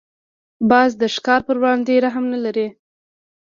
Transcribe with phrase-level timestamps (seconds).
[0.69, 2.67] باز د ښکار پر وړاندې رحم نه لري